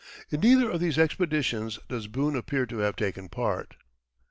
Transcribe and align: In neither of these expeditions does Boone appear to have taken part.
In 0.31 0.39
neither 0.39 0.67
of 0.67 0.79
these 0.79 0.97
expeditions 0.97 1.77
does 1.87 2.07
Boone 2.07 2.35
appear 2.35 2.65
to 2.65 2.79
have 2.79 2.95
taken 2.95 3.29
part. 3.29 3.75